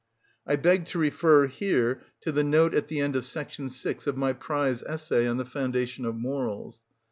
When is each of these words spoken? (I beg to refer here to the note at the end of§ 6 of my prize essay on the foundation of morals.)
(I 0.47 0.55
beg 0.55 0.87
to 0.87 0.97
refer 0.97 1.45
here 1.45 2.01
to 2.21 2.31
the 2.31 2.43
note 2.43 2.73
at 2.73 2.87
the 2.87 2.99
end 2.99 3.15
of§ 3.15 3.23
6 3.71 4.07
of 4.07 4.17
my 4.17 4.33
prize 4.33 4.81
essay 4.81 5.27
on 5.27 5.37
the 5.37 5.45
foundation 5.45 6.05
of 6.05 6.15
morals.) 6.15 6.81